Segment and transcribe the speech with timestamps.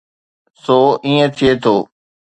[0.63, 1.75] سو ائين ٿئي ٿو.